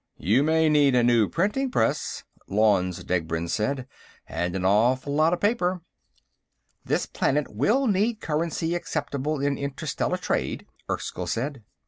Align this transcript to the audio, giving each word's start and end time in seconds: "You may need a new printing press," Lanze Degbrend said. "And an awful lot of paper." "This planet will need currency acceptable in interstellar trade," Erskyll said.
"You 0.17 0.41
may 0.41 0.67
need 0.67 0.95
a 0.95 1.03
new 1.03 1.29
printing 1.29 1.69
press," 1.69 2.23
Lanze 2.47 3.03
Degbrend 3.03 3.51
said. 3.51 3.85
"And 4.27 4.55
an 4.55 4.65
awful 4.65 5.13
lot 5.13 5.31
of 5.31 5.39
paper." 5.39 5.81
"This 6.83 7.05
planet 7.05 7.49
will 7.53 7.85
need 7.85 8.19
currency 8.19 8.73
acceptable 8.73 9.39
in 9.39 9.59
interstellar 9.59 10.17
trade," 10.17 10.65
Erskyll 10.89 11.27
said. 11.27 11.61